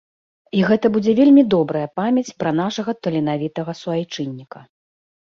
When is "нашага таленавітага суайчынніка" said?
2.63-4.69